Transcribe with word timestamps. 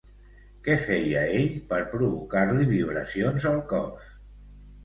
Què 0.67 0.77
feia 0.85 1.25
ell 1.41 1.53
per 1.73 1.79
provocar-li 1.93 2.67
vibracions 2.73 3.47
al 3.55 3.63
cos? 3.75 4.13